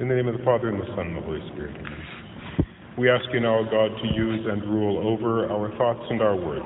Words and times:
In 0.00 0.08
the 0.08 0.14
name 0.14 0.28
of 0.28 0.38
the 0.38 0.44
Father, 0.44 0.70
and 0.70 0.80
the 0.80 0.86
Son, 0.96 1.12
and 1.12 1.16
the 1.16 1.20
Holy 1.20 1.44
Spirit. 1.52 1.76
We 2.96 3.10
ask 3.10 3.22
you 3.34 3.40
now, 3.40 3.60
God, 3.68 3.92
to 4.00 4.08
use 4.16 4.46
and 4.48 4.64
rule 4.64 4.96
over 4.96 5.44
our 5.52 5.68
thoughts 5.76 6.00
and 6.08 6.22
our 6.22 6.34
words, 6.34 6.64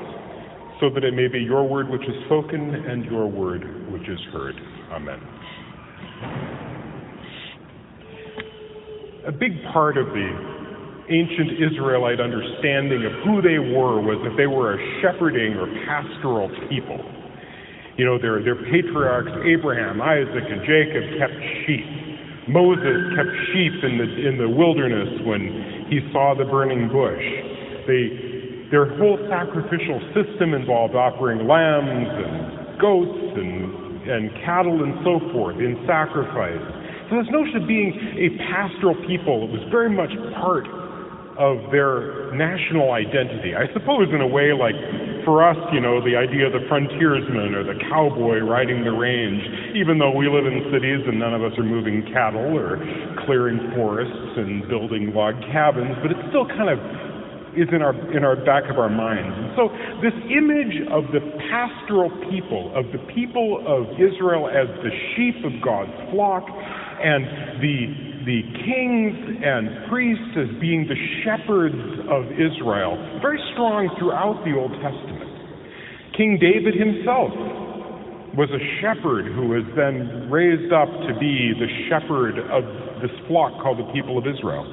so 0.78 0.88
that 0.94 1.02
it 1.02 1.14
may 1.14 1.26
be 1.26 1.40
your 1.40 1.66
word 1.66 1.90
which 1.90 2.02
is 2.02 2.14
spoken 2.26 2.62
and 2.62 3.04
your 3.06 3.26
word 3.26 3.90
which 3.90 4.08
is 4.08 4.20
heard. 4.32 4.54
Amen. 4.92 5.18
A 9.26 9.32
big 9.32 9.58
part 9.72 9.98
of 9.98 10.06
the 10.06 10.30
ancient 11.10 11.58
Israelite 11.58 12.20
understanding 12.20 13.02
of 13.02 13.12
who 13.26 13.42
they 13.42 13.58
were 13.58 13.98
was 13.98 14.22
that 14.22 14.38
they 14.38 14.46
were 14.46 14.78
a 14.78 15.02
shepherding 15.02 15.58
or 15.58 15.66
pastoral 15.90 16.54
people. 16.70 17.02
You 17.98 18.04
know, 18.04 18.16
their, 18.16 18.44
their 18.44 18.62
patriarchs, 18.70 19.34
Abraham, 19.42 20.00
Isaac, 20.00 20.46
and 20.46 20.62
Jacob, 20.62 21.02
kept 21.18 21.34
sheep. 21.66 22.03
Moses 22.48 23.16
kept 23.16 23.32
sheep 23.52 23.74
in 23.84 23.96
the, 23.96 24.08
in 24.28 24.34
the 24.36 24.48
wilderness 24.48 25.08
when 25.24 25.86
he 25.88 26.00
saw 26.12 26.34
the 26.36 26.44
burning 26.44 26.88
bush. 26.92 27.24
They, 27.88 28.68
their 28.68 28.90
whole 29.00 29.16
sacrificial 29.28 30.00
system 30.12 30.52
involved 30.52 30.94
offering 30.94 31.48
lambs 31.48 32.10
and 32.10 32.80
goats 32.80 33.16
and, 33.36 34.08
and 34.08 34.22
cattle 34.44 34.84
and 34.84 34.98
so 35.04 35.20
forth 35.32 35.56
in 35.56 35.80
sacrifice. 35.88 36.60
So 37.08 37.20
this 37.20 37.28
notion 37.32 37.62
of 37.62 37.68
being 37.68 37.92
a 37.92 38.28
pastoral 38.48 38.96
people 39.08 39.48
it 39.48 39.52
was 39.52 39.64
very 39.70 39.92
much 39.92 40.12
part 40.40 40.68
of 41.36 41.70
their 41.72 42.32
national 42.36 42.92
identity. 42.92 43.54
I 43.56 43.72
suppose 43.72 44.08
in 44.12 44.20
a 44.20 44.28
way 44.28 44.52
like 44.52 44.76
for 45.24 45.42
us, 45.42 45.56
you 45.72 45.80
know, 45.80 46.04
the 46.04 46.16
idea 46.16 46.46
of 46.46 46.52
the 46.52 46.64
frontiersman 46.68 47.54
or 47.54 47.64
the 47.64 47.78
cowboy 47.90 48.38
riding 48.44 48.84
the 48.84 48.92
range, 48.92 49.42
even 49.74 49.98
though 49.98 50.12
we 50.12 50.28
live 50.28 50.46
in 50.46 50.70
cities 50.70 51.02
and 51.08 51.18
none 51.18 51.34
of 51.34 51.42
us 51.42 51.52
are 51.58 51.66
moving 51.66 52.04
cattle 52.12 52.54
or 52.54 52.78
clearing 53.26 53.58
forests 53.74 54.36
and 54.36 54.68
building 54.68 55.12
log 55.12 55.34
cabins, 55.50 55.96
but 56.02 56.12
it 56.12 56.20
still 56.28 56.46
kind 56.46 56.68
of 56.68 56.78
is 57.54 57.70
in 57.70 57.82
our 57.82 57.94
in 58.10 58.24
our 58.24 58.36
back 58.36 58.66
of 58.68 58.78
our 58.78 58.90
minds. 58.90 59.30
And 59.30 59.50
so 59.54 59.70
this 60.02 60.14
image 60.26 60.74
of 60.90 61.06
the 61.14 61.22
pastoral 61.50 62.10
people, 62.30 62.74
of 62.74 62.90
the 62.90 62.98
people 63.14 63.62
of 63.62 63.94
Israel 63.94 64.50
as 64.50 64.66
the 64.82 64.90
sheep 65.14 65.38
of 65.46 65.54
God's 65.62 65.94
flock, 66.10 66.44
and 66.50 67.62
the 67.62 68.14
the 68.24 68.40
kings 68.64 69.14
and 69.44 69.88
priests 69.88 70.32
as 70.40 70.48
being 70.60 70.88
the 70.88 70.96
shepherds 71.22 71.76
of 72.08 72.24
Israel, 72.32 72.96
very 73.20 73.40
strong 73.52 73.88
throughout 74.00 74.40
the 74.44 74.56
Old 74.56 74.72
Testament. 74.80 75.13
King 76.16 76.38
David 76.40 76.74
himself 76.74 77.30
was 78.34 78.50
a 78.50 78.62
shepherd 78.82 79.30
who 79.34 79.50
was 79.50 79.62
then 79.74 80.30
raised 80.30 80.72
up 80.72 80.90
to 81.06 81.12
be 81.18 81.54
the 81.54 81.70
shepherd 81.90 82.38
of 82.50 82.64
this 83.02 83.14
flock 83.26 83.54
called 83.62 83.78
the 83.78 83.90
people 83.92 84.18
of 84.18 84.26
Israel. 84.26 84.66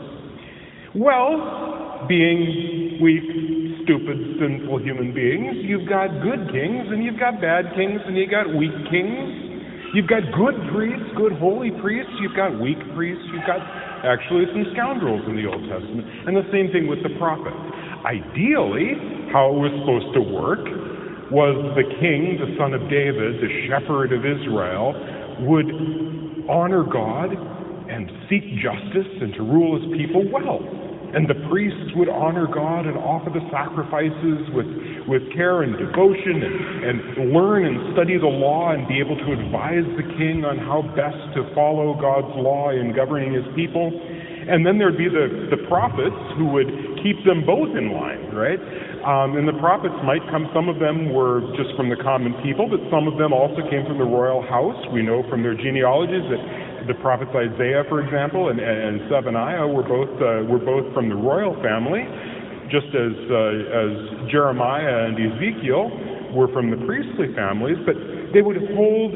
Well, 0.93 2.05
being 2.09 2.99
weak, 3.01 3.85
stupid, 3.85 4.41
sinful 4.41 4.81
human 4.81 5.13
beings, 5.13 5.61
you've 5.65 5.87
got 5.87 6.09
good 6.21 6.49
kings 6.49 6.89
and 6.89 7.03
you've 7.03 7.19
got 7.19 7.41
bad 7.41 7.73
kings 7.77 8.01
and 8.05 8.17
you've 8.17 8.33
got 8.33 8.49
weak 8.53 8.73
kings 8.89 9.51
You've 9.91 10.07
got 10.07 10.23
good 10.31 10.55
priests, 10.71 11.03
good 11.19 11.35
holy 11.35 11.67
priests. 11.83 12.11
You've 12.23 12.35
got 12.35 12.55
weak 12.63 12.79
priests. 12.95 13.27
You've 13.27 13.43
got 13.43 13.59
actually 14.07 14.47
some 14.55 14.63
scoundrels 14.71 15.19
in 15.27 15.35
the 15.35 15.43
Old 15.43 15.67
Testament. 15.67 16.07
And 16.27 16.31
the 16.31 16.47
same 16.47 16.71
thing 16.71 16.87
with 16.87 17.03
the 17.03 17.11
prophets. 17.19 17.59
Ideally, 18.07 18.95
how 19.35 19.51
it 19.51 19.59
was 19.59 19.73
supposed 19.83 20.15
to 20.15 20.23
work 20.23 20.63
was 21.31 21.55
the 21.79 21.87
king, 22.03 22.35
the 22.37 22.51
son 22.59 22.75
of 22.75 22.83
David, 22.91 23.39
the 23.39 23.51
shepherd 23.71 24.11
of 24.11 24.27
Israel, 24.27 24.91
would 25.47 25.71
honor 26.51 26.83
God 26.83 27.31
and 27.31 28.11
seek 28.27 28.43
justice 28.59 29.11
and 29.23 29.33
to 29.35 29.43
rule 29.43 29.79
his 29.79 29.87
people 29.95 30.27
well. 30.27 30.59
And 31.11 31.27
the 31.27 31.35
priests 31.51 31.91
would 31.95 32.07
honor 32.07 32.47
God 32.47 32.87
and 32.87 32.95
offer 32.95 33.27
the 33.31 33.43
sacrifices 33.51 34.47
with, 34.55 34.67
with 35.11 35.27
care 35.35 35.63
and 35.63 35.75
devotion 35.75 36.39
and, 36.39 36.55
and 36.87 36.97
learn 37.35 37.67
and 37.67 37.91
study 37.91 38.15
the 38.15 38.31
law 38.31 38.71
and 38.71 38.87
be 38.87 38.99
able 38.99 39.19
to 39.19 39.29
advise 39.35 39.83
the 39.99 40.07
king 40.15 40.47
on 40.47 40.55
how 40.55 40.83
best 40.95 41.19
to 41.35 41.43
follow 41.51 41.99
God's 41.99 42.31
law 42.39 42.71
in 42.71 42.95
governing 42.95 43.35
his 43.35 43.43
people. 43.59 43.91
And 43.91 44.63
then 44.63 44.79
there'd 44.79 44.97
be 44.97 45.11
the, 45.11 45.51
the 45.51 45.67
prophets 45.67 46.15
who 46.39 46.47
would 46.55 46.71
keep 47.03 47.19
them 47.27 47.43
both 47.43 47.75
in 47.75 47.91
line, 47.91 48.31
right? 48.31 48.59
Um, 49.01 49.33
and 49.33 49.49
the 49.49 49.57
prophets 49.57 49.97
might 50.05 50.21
come, 50.29 50.45
some 50.53 50.69
of 50.69 50.77
them 50.77 51.09
were 51.09 51.41
just 51.57 51.73
from 51.73 51.89
the 51.89 51.97
common 51.97 52.37
people, 52.45 52.69
but 52.69 52.77
some 52.93 53.09
of 53.09 53.17
them 53.17 53.33
also 53.33 53.65
came 53.65 53.81
from 53.89 53.97
the 53.97 54.05
royal 54.05 54.45
house. 54.45 54.77
We 54.93 55.01
know 55.01 55.25
from 55.25 55.41
their 55.41 55.57
genealogies 55.57 56.21
that 56.29 56.41
the 56.85 56.93
prophets 57.01 57.33
Isaiah, 57.33 57.81
for 57.89 58.01
example, 58.01 58.49
and, 58.49 58.61
and 58.61 59.01
were 59.09 59.85
both 59.85 60.13
uh, 60.21 60.45
were 60.45 60.61
both 60.61 60.93
from 60.93 61.09
the 61.09 61.17
royal 61.17 61.57
family, 61.61 62.05
just 62.69 62.89
as 62.93 63.13
uh, 63.29 63.81
as 63.81 63.91
Jeremiah 64.29 65.09
and 65.09 65.17
Ezekiel 65.17 66.33
were 66.37 66.47
from 66.53 66.69
the 66.69 66.77
priestly 66.85 67.33
families. 67.33 67.77
But 67.85 67.97
they 68.33 68.41
would 68.41 68.57
hold 68.77 69.13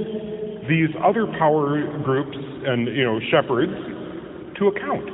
these 0.69 0.89
other 1.01 1.25
power 1.37 1.77
groups 2.01 2.37
and 2.37 2.87
you 2.89 3.05
know 3.05 3.19
shepherds 3.29 3.73
to 4.57 4.67
account, 4.67 5.05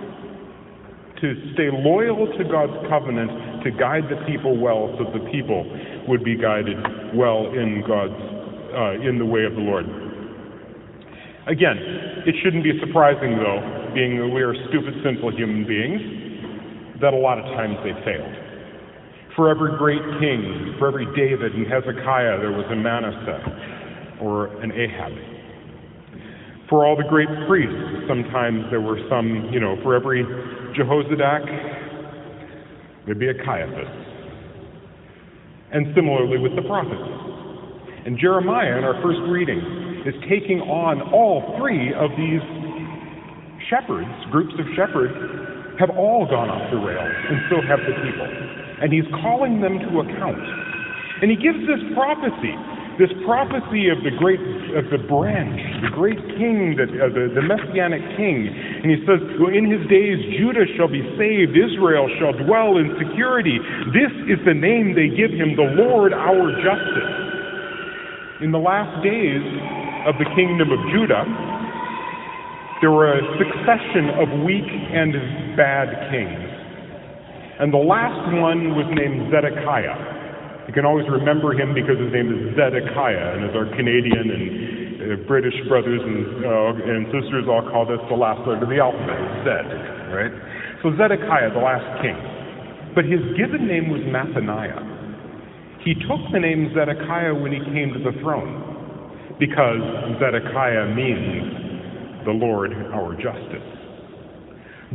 to 1.22 1.54
stay 1.54 1.70
loyal 1.72 2.26
to 2.38 2.44
God's 2.44 2.76
covenant, 2.90 3.64
to 3.64 3.72
guide 3.72 4.10
the 4.10 4.18
people 4.26 4.58
well, 4.58 4.90
so 4.98 5.06
the 5.14 5.24
people 5.30 5.64
would 6.08 6.24
be 6.24 6.36
guided 6.36 6.78
well 7.14 7.54
in 7.54 7.84
God's 7.86 8.18
uh, 8.74 9.08
in 9.08 9.20
the 9.20 9.26
way 9.26 9.44
of 9.44 9.54
the 9.54 9.62
Lord. 9.62 9.86
Again, 11.48 11.78
it 12.26 12.36
shouldn't 12.44 12.64
be 12.64 12.80
surprising, 12.80 13.38
though, 13.38 13.92
being 13.94 14.18
that 14.18 14.30
we 14.30 14.42
are 14.42 14.56
stupid, 14.70 14.94
sinful 15.04 15.36
human 15.36 15.68
beings, 15.68 16.02
that 17.02 17.14
a 17.14 17.18
lot 17.18 17.38
of 17.38 17.46
times 17.58 17.78
they 17.84 17.94
failed. 18.06 18.34
For 19.36 19.50
every 19.50 19.78
great 19.78 20.02
king, 20.20 20.76
for 20.80 20.88
every 20.88 21.06
David 21.16 21.54
and 21.54 21.66
Hezekiah, 21.68 22.40
there 22.40 22.52
was 22.52 22.66
a 22.72 22.76
Manasseh 22.76 24.20
or 24.22 24.48
an 24.62 24.72
Ahab. 24.72 25.31
For 26.72 26.88
all 26.88 26.96
the 26.96 27.04
great 27.04 27.28
priests, 27.52 28.08
sometimes 28.08 28.64
there 28.72 28.80
were 28.80 28.96
some, 29.12 29.52
you 29.52 29.60
know, 29.60 29.76
for 29.84 29.94
every 29.94 30.24
Jehozadak, 30.72 31.44
there'd 33.04 33.20
be 33.20 33.28
a 33.28 33.36
Caiaphas. 33.36 33.92
And 35.76 35.92
similarly 35.94 36.40
with 36.40 36.56
the 36.56 36.64
prophets. 36.64 37.04
And 38.08 38.18
Jeremiah, 38.18 38.80
in 38.80 38.88
our 38.88 38.96
first 39.04 39.20
reading, 39.28 39.60
is 40.08 40.16
taking 40.32 40.64
on 40.64 41.04
all 41.12 41.60
three 41.60 41.92
of 41.92 42.10
these 42.16 42.40
shepherds, 43.68 44.08
groups 44.32 44.56
of 44.56 44.64
shepherds, 44.72 45.12
have 45.76 45.92
all 45.92 46.24
gone 46.24 46.48
off 46.48 46.72
the 46.72 46.80
rails, 46.80 47.16
and 47.28 47.52
so 47.52 47.60
have 47.68 47.84
the 47.84 48.00
people. 48.00 48.32
And 48.80 48.96
he's 48.96 49.12
calling 49.20 49.60
them 49.60 49.76
to 49.76 50.08
account. 50.08 50.40
And 51.20 51.28
he 51.28 51.36
gives 51.36 51.60
this 51.68 51.84
prophecy, 51.94 52.56
this 53.00 53.12
prophecy 53.24 53.88
of 53.88 54.04
the 54.04 54.12
great, 54.20 54.42
of 54.76 54.90
the 54.92 55.00
branch, 55.08 55.60
the 55.84 55.94
great 55.94 56.20
king, 56.36 56.76
that, 56.76 56.92
uh, 56.92 57.08
the, 57.12 57.32
the 57.32 57.44
messianic 57.44 58.04
king. 58.18 58.48
And 58.52 58.92
he 58.92 59.00
says, 59.08 59.20
In 59.52 59.68
his 59.70 59.84
days 59.88 60.20
Judah 60.40 60.68
shall 60.76 60.90
be 60.90 61.04
saved, 61.16 61.56
Israel 61.56 62.10
shall 62.20 62.36
dwell 62.36 62.78
in 62.78 62.96
security. 63.00 63.60
This 63.96 64.12
is 64.28 64.40
the 64.44 64.56
name 64.56 64.96
they 64.96 65.12
give 65.12 65.32
him, 65.32 65.56
the 65.56 65.72
Lord 65.76 66.12
our 66.12 66.52
justice. 66.60 67.14
In 68.42 68.52
the 68.52 68.60
last 68.60 68.92
days, 69.06 69.46
of 70.06 70.18
the 70.18 70.26
kingdom 70.34 70.72
of 70.72 70.80
Judah, 70.90 71.26
there 72.82 72.90
were 72.90 73.14
a 73.14 73.22
succession 73.38 74.10
of 74.18 74.28
weak 74.42 74.66
and 74.66 75.14
bad 75.56 75.94
kings. 76.10 76.50
And 77.62 77.72
the 77.72 77.78
last 77.78 78.34
one 78.34 78.74
was 78.74 78.90
named 78.90 79.30
Zedekiah. 79.30 80.21
You 80.72 80.80
can 80.80 80.88
always 80.88 81.04
remember 81.12 81.52
him 81.52 81.76
because 81.76 82.00
his 82.00 82.16
name 82.16 82.32
is 82.32 82.56
Zedekiah, 82.56 83.36
and 83.36 83.44
as 83.44 83.52
our 83.60 83.68
Canadian 83.76 84.24
and 84.32 84.44
uh, 85.20 85.28
British 85.28 85.52
brothers 85.68 86.00
and, 86.00 86.48
uh, 86.48 86.72
and 86.96 87.12
sisters 87.12 87.44
all 87.52 87.60
call 87.68 87.84
this 87.84 88.00
the 88.08 88.16
last 88.16 88.40
letter 88.48 88.64
of 88.64 88.72
the 88.72 88.80
alphabet, 88.80 89.20
Zed, 89.44 89.68
right? 90.16 90.32
So 90.80 90.96
Zedekiah, 90.96 91.52
the 91.52 91.60
last 91.60 91.84
king. 92.00 92.16
But 92.96 93.04
his 93.04 93.20
given 93.36 93.68
name 93.68 93.92
was 93.92 94.00
Mattaniah. 94.08 95.84
He 95.84 95.92
took 96.08 96.24
the 96.32 96.40
name 96.40 96.72
Zedekiah 96.72 97.36
when 97.36 97.52
he 97.52 97.60
came 97.76 97.92
to 97.92 98.00
the 98.00 98.16
throne 98.24 99.36
because 99.44 99.84
Zedekiah 100.24 100.96
means 100.96 102.24
the 102.24 102.32
Lord 102.32 102.72
our 102.96 103.12
justice. 103.20 103.68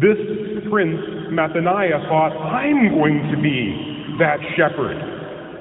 This 0.01 0.17
prince, 0.73 1.05
Mattaniah, 1.37 2.01
thought, 2.09 2.33
I'm 2.33 2.97
going 2.97 3.29
to 3.29 3.37
be 3.45 4.17
that 4.25 4.41
shepherd. 4.57 5.16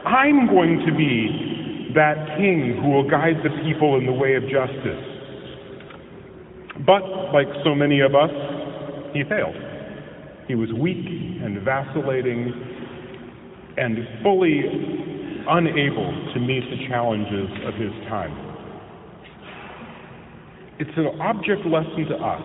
I'm 0.06 0.48
going 0.48 0.84
to 0.86 0.94
be 0.96 1.92
that 1.96 2.38
king 2.38 2.78
who 2.82 2.90
will 2.92 3.10
guide 3.10 3.38
the 3.44 3.50
people 3.64 3.98
in 3.98 4.06
the 4.06 4.14
way 4.14 4.36
of 4.36 4.44
justice. 4.44 5.04
But, 6.86 7.02
like 7.34 7.48
so 7.64 7.74
many 7.74 8.02
of 8.02 8.14
us, 8.14 8.30
he 9.14 9.24
failed. 9.24 9.56
He 10.48 10.56
was 10.56 10.70
weak 10.74 11.06
and 11.42 11.62
vacillating 11.64 12.54
and 13.78 13.98
fully 14.22 14.62
unable 15.48 16.32
to 16.34 16.40
meet 16.40 16.64
the 16.70 16.88
challenges 16.88 17.50
of 17.66 17.74
his 17.76 17.92
time. 18.10 18.34
It's 20.78 20.92
an 20.98 21.20
object 21.22 21.66
lesson 21.66 22.06
to 22.10 22.16
us 22.16 22.44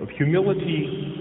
of 0.00 0.08
humility 0.16 1.19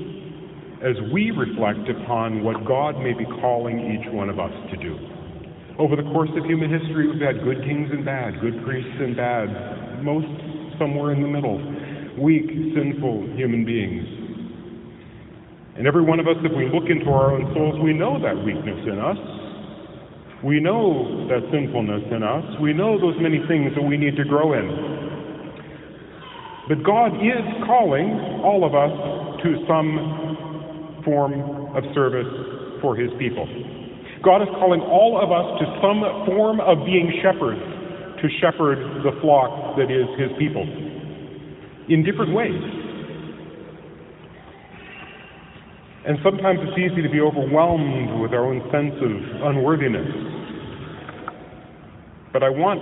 as 0.80 0.96
we 1.12 1.32
reflect 1.32 1.90
upon 1.90 2.44
what 2.44 2.64
God 2.64 3.00
may 3.04 3.12
be 3.12 3.26
calling 3.44 3.80
each 3.92 4.08
one 4.14 4.30
of 4.30 4.40
us 4.40 4.52
to 4.72 4.78
do. 4.78 4.96
Over 5.78 5.96
the 5.96 6.08
course 6.12 6.30
of 6.36 6.46
human 6.46 6.72
history, 6.72 7.08
we've 7.12 7.20
had 7.20 7.44
good 7.44 7.64
kings 7.64 7.90
and 7.92 8.04
bad, 8.04 8.40
good 8.40 8.64
priests 8.64 8.96
and 9.00 9.16
bad, 9.16 10.04
most 10.04 10.28
somewhere 10.80 11.12
in 11.12 11.22
the 11.22 11.28
middle, 11.28 11.60
weak, 12.16 12.48
sinful 12.76 13.28
human 13.36 13.66
beings. 13.68 14.08
And 15.76 15.88
every 15.88 16.04
one 16.04 16.20
of 16.20 16.28
us, 16.28 16.36
if 16.44 16.52
we 16.56 16.68
look 16.72 16.90
into 16.90 17.12
our 17.12 17.32
own 17.36 17.52
souls, 17.56 17.80
we 17.84 17.92
know 17.92 18.20
that 18.20 18.36
weakness 18.36 18.80
in 18.88 19.00
us. 19.00 19.20
We 20.44 20.60
know 20.60 21.28
that 21.28 21.44
sinfulness 21.52 22.04
in 22.12 22.24
us. 22.24 22.44
We 22.62 22.72
know 22.72 23.00
those 23.00 23.16
many 23.20 23.44
things 23.48 23.76
that 23.76 23.84
we 23.84 23.98
need 23.98 24.16
to 24.16 24.24
grow 24.24 24.56
in. 24.56 24.68
But 26.68 26.84
God 26.84 27.16
is 27.20 27.44
calling 27.68 28.40
all 28.44 28.64
of 28.64 28.76
us 28.76 28.92
to 29.44 29.50
some 29.68 30.39
form 31.10 31.34
of 31.74 31.82
service 31.98 32.30
for 32.82 32.96
His 32.96 33.10
people. 33.18 33.50
God 34.22 34.44
is 34.46 34.50
calling 34.62 34.82
all 34.82 35.18
of 35.18 35.34
us 35.34 35.58
to 35.58 35.66
some 35.82 36.06
form 36.30 36.62
of 36.62 36.86
being 36.86 37.10
shepherds, 37.26 37.62
to 38.22 38.28
shepherd 38.38 38.78
the 39.02 39.18
flock 39.22 39.78
that 39.78 39.90
is 39.90 40.06
His 40.22 40.30
people, 40.38 40.62
in 41.90 42.06
different 42.06 42.36
ways. 42.38 42.62
And 46.06 46.18
sometimes 46.24 46.60
it's 46.62 46.78
easy 46.78 47.02
to 47.02 47.10
be 47.10 47.20
overwhelmed 47.22 48.22
with 48.22 48.34
our 48.34 48.46
own 48.46 48.62
sense 48.72 48.96
of 49.02 49.12
unworthiness. 49.50 50.10
But 52.34 52.44
I 52.44 52.50
want 52.50 52.82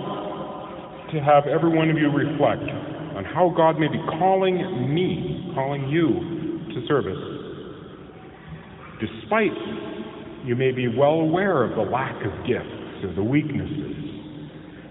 to 1.12 1.20
have 1.20 1.46
every 1.46 1.70
one 1.70 1.88
of 1.88 1.96
you 1.96 2.10
reflect 2.10 2.62
on 3.16 3.24
how 3.24 3.52
God 3.56 3.78
may 3.78 3.88
be 3.88 3.98
calling 4.18 4.56
me, 4.94 5.50
calling 5.54 5.88
you 5.88 6.68
to 6.74 6.86
service, 6.86 7.37
despite 9.00 9.54
you 10.44 10.54
may 10.54 10.72
be 10.72 10.88
well 10.88 11.20
aware 11.20 11.62
of 11.64 11.76
the 11.76 11.82
lack 11.82 12.16
of 12.24 12.32
gifts 12.46 13.04
or 13.04 13.14
the 13.14 13.22
weaknesses, 13.22 13.96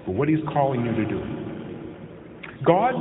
but 0.06 0.13
what 0.15 0.27
He's 0.27 0.44
calling 0.54 0.86
you 0.86 0.94
to 0.95 1.06
do. 1.06 1.21
God 2.65 2.94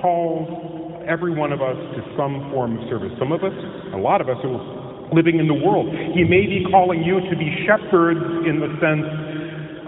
calls 0.00 1.04
every 1.08 1.34
one 1.34 1.52
of 1.52 1.60
us 1.60 1.76
to 1.96 2.00
some 2.16 2.50
form 2.52 2.78
of 2.78 2.88
service. 2.88 3.12
Some 3.18 3.32
of 3.32 3.44
us, 3.44 3.52
a 3.92 4.00
lot 4.00 4.20
of 4.20 4.28
us, 4.28 4.36
are 4.44 5.14
living 5.14 5.38
in 5.38 5.46
the 5.46 5.54
world. 5.54 5.88
He 6.14 6.24
may 6.24 6.46
be 6.46 6.64
calling 6.70 7.02
you 7.02 7.20
to 7.20 7.34
be 7.36 7.48
shepherds 7.66 8.20
in 8.48 8.60
the 8.60 8.70
sense 8.80 9.06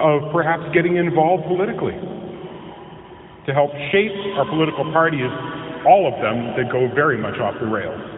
of 0.00 0.32
perhaps 0.32 0.62
getting 0.74 0.96
involved 0.96 1.44
politically, 1.48 1.96
to 3.46 3.50
help 3.54 3.70
shape 3.92 4.12
our 4.36 4.44
political 4.44 4.84
parties, 4.92 5.30
all 5.88 6.04
of 6.04 6.20
them 6.20 6.52
that 6.58 6.68
go 6.70 6.90
very 6.94 7.16
much 7.16 7.38
off 7.40 7.54
the 7.60 7.66
rails. 7.66 8.15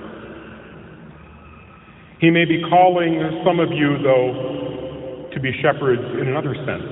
He 2.20 2.30
may 2.30 2.44
be 2.44 2.60
calling 2.68 3.42
some 3.46 3.60
of 3.60 3.70
you, 3.70 3.98
though, 4.02 5.28
to 5.32 5.40
be 5.40 5.52
shepherds 5.62 6.02
in 6.20 6.26
another 6.26 6.54
sense. 6.66 6.82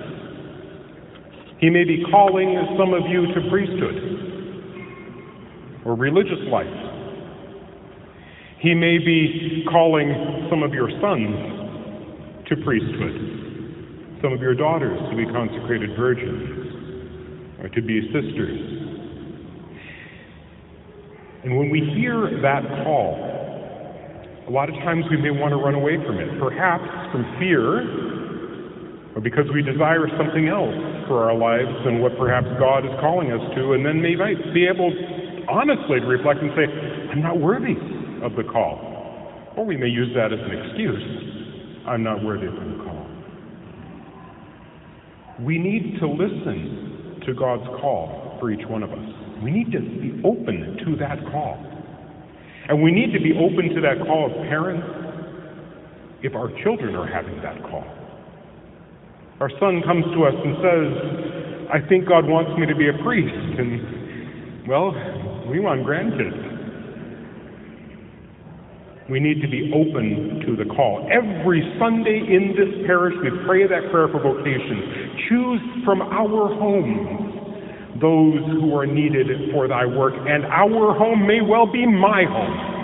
He 1.59 1.69
may 1.71 1.85
be 1.85 2.05
calling 2.11 2.55
some 2.79 2.95
of 2.95 3.11
you 3.11 3.27
to 3.35 3.51
priesthood 3.51 3.97
or 5.85 5.97
religious 5.97 6.39
life. 6.49 6.67
He 8.61 8.75
may 8.75 8.99
be 8.99 9.65
calling 9.71 10.47
some 10.49 10.63
of 10.63 10.73
your 10.73 10.91
sons 11.01 12.47
to 12.49 12.57
priesthood, 12.63 14.21
some 14.23 14.33
of 14.33 14.41
your 14.41 14.55
daughters 14.55 14.99
to 15.11 15.17
be 15.17 15.27
consecrated 15.27 15.97
virgins 15.97 17.59
or 17.63 17.69
to 17.69 17.83
be 17.83 18.03
sisters. 18.13 18.61
And 21.43 21.57
when 21.57 21.71
we 21.71 21.81
hear 21.97 22.41
that 22.43 22.63
call, 22.85 23.26
a 24.47 24.51
lot 24.51 24.69
of 24.69 24.77
times 24.87 25.05
we 25.11 25.17
may 25.17 25.31
want 25.31 25.51
to 25.51 25.59
run 25.59 25.75
away 25.75 25.99
from 26.07 26.19
it, 26.19 26.31
perhaps 26.39 26.87
from 27.11 27.27
fear 27.39 27.83
or 29.17 29.21
because 29.21 29.49
we 29.53 29.63
desire 29.63 30.07
something 30.21 30.47
else 30.47 30.77
for 31.09 31.25
our 31.25 31.35
lives 31.35 31.73
than 31.85 32.01
what 32.05 32.13
perhaps 32.19 32.47
God 32.61 32.85
is 32.85 32.93
calling 33.01 33.33
us 33.33 33.41
to, 33.57 33.73
and 33.73 33.81
then 33.81 34.05
might 34.15 34.37
be 34.53 34.69
able 34.69 34.93
honestly 35.49 36.01
to 36.01 36.07
reflect 36.07 36.41
and 36.45 36.53
say, 36.53 36.69
I'm 37.11 37.23
not 37.23 37.41
worthy 37.41 37.81
of 38.23 38.37
the 38.37 38.45
call. 38.45 38.77
Or 39.57 39.65
we 39.65 39.77
may 39.77 39.89
use 39.89 40.13
that 40.15 40.35
as 40.35 40.39
an 40.39 40.53
excuse. 40.53 41.03
I'm 41.89 42.03
not 42.03 42.23
worthy 42.23 42.47
of 42.47 42.55
the 42.55 42.85
call. 42.85 43.07
We 45.41 45.57
need 45.59 45.99
to 45.99 46.07
listen 46.07 47.23
to 47.25 47.33
God's 47.33 47.67
call 47.81 48.37
for 48.39 48.51
each 48.51 48.67
one 48.69 48.83
of 48.83 48.93
us. 48.93 49.09
We 49.43 49.51
need 49.51 49.73
to 49.73 49.81
be 49.81 50.21
open 50.25 50.77
to 50.85 50.97
that 50.97 51.25
call. 51.33 51.76
And 52.69 52.83
we 52.83 52.91
need 52.91 53.13
to 53.13 53.21
be 53.21 53.33
open 53.33 53.75
to 53.75 53.81
that 53.83 54.05
call 54.07 54.31
as 54.31 54.49
parents 54.49 54.87
if 56.23 56.35
our 56.35 56.51
children 56.63 56.97
are 56.97 57.07
having 57.07 57.41
that 57.43 57.63
call. 57.63 57.85
Our 59.41 59.51
son 59.61 59.83
comes 59.85 60.05
to 60.15 60.25
us 60.25 60.35
and 60.35 60.57
says, 60.65 60.89
I 61.71 61.89
think 61.89 62.09
God 62.09 62.27
wants 62.27 62.59
me 62.59 62.67
to 62.67 62.75
be 62.75 62.89
a 62.89 62.97
priest. 63.05 63.59
And, 63.59 64.67
well, 64.67 64.91
we 65.47 65.61
want 65.61 65.85
grandkids. 65.85 66.47
We 69.09 69.21
need 69.21 69.41
to 69.43 69.49
be 69.49 69.71
open 69.71 70.43
to 70.47 70.57
the 70.57 70.65
call. 70.75 71.07
Every 71.13 71.63
Sunday 71.79 72.19
in 72.27 72.57
this 72.59 72.87
parish, 72.87 73.15
we 73.23 73.31
pray 73.47 73.63
that 73.69 73.93
prayer 73.93 74.09
for 74.09 74.19
vocation. 74.19 75.15
Choose 75.29 75.63
from 75.85 76.03
our 76.03 76.51
homes 76.59 77.26
those 78.01 78.45
who 78.61 78.75
are 78.77 78.87
needed 78.87 79.27
for 79.53 79.69
thy 79.69 79.85
work, 79.87 80.15
and 80.15 80.45
our 80.47 80.97
home 80.97 81.27
may 81.27 81.41
well 81.41 81.67
be 81.71 81.87
my 81.87 82.25
home 82.25 82.77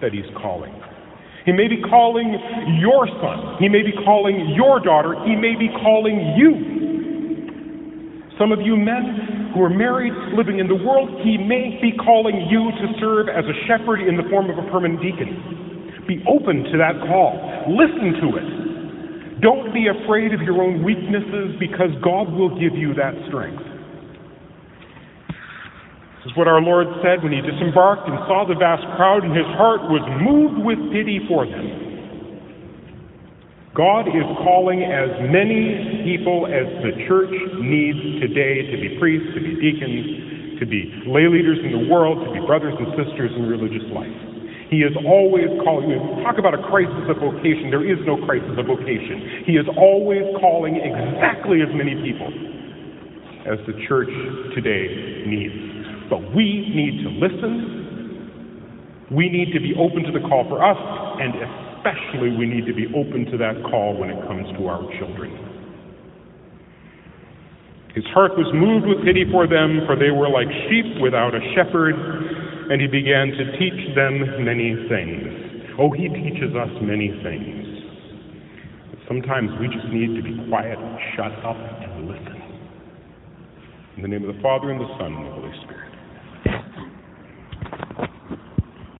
that 0.00 0.12
he's 0.12 0.28
calling. 0.36 0.74
He 1.44 1.52
may 1.52 1.66
be 1.66 1.82
calling 1.82 2.38
your 2.78 3.06
son. 3.18 3.56
He 3.58 3.68
may 3.68 3.82
be 3.82 3.92
calling 4.04 4.54
your 4.54 4.78
daughter. 4.78 5.14
He 5.26 5.34
may 5.34 5.54
be 5.58 5.68
calling 5.82 6.34
you. 6.38 6.54
Some 8.38 8.52
of 8.52 8.60
you 8.60 8.76
men 8.76 9.50
who 9.54 9.62
are 9.62 9.70
married, 9.70 10.14
living 10.34 10.58
in 10.58 10.66
the 10.66 10.74
world, 10.74 11.10
he 11.22 11.36
may 11.36 11.78
be 11.82 11.92
calling 11.98 12.46
you 12.48 12.70
to 12.78 12.86
serve 12.98 13.28
as 13.28 13.44
a 13.44 13.56
shepherd 13.66 14.00
in 14.00 14.16
the 14.16 14.24
form 14.30 14.50
of 14.50 14.58
a 14.58 14.66
permanent 14.70 15.02
deacon. 15.02 16.04
Be 16.06 16.22
open 16.26 16.64
to 16.70 16.78
that 16.78 16.98
call. 17.06 17.38
Listen 17.68 18.18
to 18.22 18.28
it. 18.38 18.48
Don't 19.42 19.74
be 19.74 19.86
afraid 19.90 20.32
of 20.32 20.40
your 20.42 20.62
own 20.62 20.82
weaknesses 20.82 21.58
because 21.58 21.90
God 22.02 22.30
will 22.32 22.54
give 22.58 22.78
you 22.78 22.94
that 22.94 23.14
strength. 23.28 23.71
This 26.22 26.30
is 26.30 26.38
what 26.38 26.46
our 26.46 26.62
Lord 26.62 26.86
said 27.02 27.18
when 27.18 27.34
he 27.34 27.42
disembarked 27.42 28.06
and 28.06 28.14
saw 28.30 28.46
the 28.46 28.54
vast 28.54 28.86
crowd, 28.94 29.26
and 29.26 29.34
his 29.34 29.48
heart 29.58 29.82
was 29.90 30.06
moved 30.22 30.62
with 30.62 30.78
pity 30.94 31.18
for 31.26 31.42
them. 31.42 31.82
God 33.74 34.06
is 34.06 34.22
calling 34.46 34.86
as 34.86 35.10
many 35.34 36.06
people 36.06 36.46
as 36.46 36.68
the 36.86 36.94
church 37.10 37.34
needs 37.58 38.22
today 38.22 38.70
to 38.70 38.76
be 38.78 39.00
priests, 39.02 39.34
to 39.34 39.42
be 39.42 39.58
deacons, 39.58 40.60
to 40.60 40.64
be 40.68 40.94
lay 41.10 41.26
leaders 41.26 41.58
in 41.58 41.74
the 41.74 41.90
world, 41.90 42.22
to 42.22 42.30
be 42.30 42.38
brothers 42.46 42.78
and 42.78 42.94
sisters 42.94 43.34
in 43.34 43.50
religious 43.50 43.82
life. 43.90 44.14
He 44.70 44.86
is 44.86 44.94
always 45.02 45.50
calling. 45.66 45.90
Talk 46.22 46.38
about 46.38 46.54
a 46.54 46.62
crisis 46.70 47.02
of 47.10 47.18
vocation. 47.18 47.74
There 47.74 47.82
is 47.82 47.98
no 48.06 48.14
crisis 48.22 48.54
of 48.54 48.70
vocation. 48.70 49.42
He 49.42 49.58
is 49.58 49.66
always 49.74 50.22
calling 50.38 50.78
exactly 50.78 51.66
as 51.66 51.72
many 51.74 51.98
people 51.98 52.30
as 53.42 53.58
the 53.66 53.74
church 53.90 54.12
today 54.54 55.26
needs. 55.26 55.81
But 56.12 56.36
we 56.36 56.68
need 56.76 57.00
to 57.00 57.08
listen. 57.08 59.08
We 59.08 59.32
need 59.32 59.48
to 59.56 59.60
be 59.64 59.72
open 59.80 60.04
to 60.04 60.12
the 60.12 60.20
call 60.28 60.44
for 60.44 60.60
us, 60.60 60.76
and 60.76 61.32
especially 61.80 62.36
we 62.36 62.44
need 62.44 62.68
to 62.68 62.76
be 62.76 62.84
open 62.92 63.24
to 63.32 63.40
that 63.40 63.56
call 63.72 63.96
when 63.96 64.12
it 64.12 64.20
comes 64.28 64.44
to 64.60 64.68
our 64.68 64.84
children. 65.00 65.32
His 67.96 68.04
heart 68.12 68.36
was 68.36 68.44
moved 68.52 68.84
with 68.84 69.00
pity 69.08 69.24
for 69.32 69.48
them, 69.48 69.88
for 69.88 69.96
they 69.96 70.12
were 70.12 70.28
like 70.28 70.52
sheep 70.68 71.00
without 71.00 71.32
a 71.32 71.40
shepherd, 71.56 71.96
and 71.96 72.76
he 72.76 72.92
began 72.92 73.32
to 73.32 73.56
teach 73.56 73.80
them 73.96 74.44
many 74.44 74.76
things. 74.92 75.72
Oh, 75.80 75.96
he 75.96 76.12
teaches 76.12 76.52
us 76.52 76.68
many 76.84 77.08
things. 77.24 77.64
But 78.92 79.00
sometimes 79.08 79.48
we 79.56 79.64
just 79.72 79.88
need 79.88 80.12
to 80.12 80.20
be 80.20 80.36
quiet, 80.52 80.76
shut 81.16 81.32
up, 81.40 81.56
and 81.56 82.04
listen. 82.04 82.36
In 83.96 84.04
the 84.04 84.08
name 84.08 84.28
of 84.28 84.36
the 84.36 84.40
Father, 84.44 84.68
and 84.68 84.80
the 84.80 84.92
Son, 85.00 85.16
and 85.16 85.24
the 85.24 85.32
Holy 85.32 85.56
Spirit. 85.64 85.91